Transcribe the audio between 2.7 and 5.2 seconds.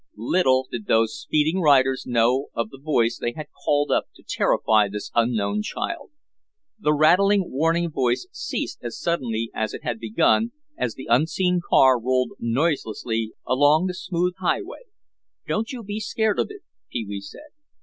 the voice they had called up to terrify this